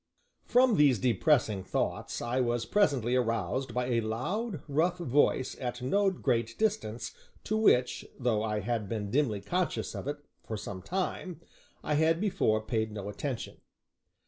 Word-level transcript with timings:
From 0.45 0.77
these 0.77 0.97
depressing 0.97 1.63
thoughts 1.63 2.23
I 2.23 2.39
was 2.41 2.65
presently 2.65 3.15
aroused 3.15 3.71
by 3.71 3.85
a 3.85 4.01
loud, 4.01 4.63
rough 4.67 4.97
voice 4.97 5.55
at 5.59 5.83
no 5.83 6.09
great 6.09 6.57
distance, 6.57 7.13
to 7.43 7.55
which, 7.55 8.03
though 8.19 8.41
I 8.41 8.61
had 8.61 8.89
been 8.89 9.11
dimly 9.11 9.41
conscious 9.41 9.93
of 9.93 10.07
it 10.07 10.17
for 10.43 10.57
some 10.57 10.81
time, 10.81 11.41
I 11.83 11.93
had 11.93 12.19
before 12.19 12.61
paid 12.61 12.91
no 12.91 13.09
attention. 13.09 13.61